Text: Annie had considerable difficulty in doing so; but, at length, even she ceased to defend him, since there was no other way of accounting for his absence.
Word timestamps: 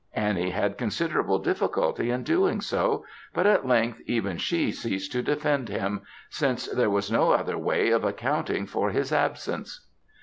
Annie 0.15 0.49
had 0.49 0.79
considerable 0.79 1.37
difficulty 1.37 2.09
in 2.09 2.23
doing 2.23 2.59
so; 2.59 3.05
but, 3.35 3.45
at 3.45 3.67
length, 3.67 4.01
even 4.07 4.39
she 4.39 4.71
ceased 4.71 5.11
to 5.11 5.21
defend 5.21 5.69
him, 5.69 6.01
since 6.27 6.65
there 6.67 6.89
was 6.89 7.11
no 7.11 7.33
other 7.33 7.55
way 7.55 7.91
of 7.91 8.03
accounting 8.03 8.65
for 8.65 8.89
his 8.89 9.13
absence. 9.13 9.85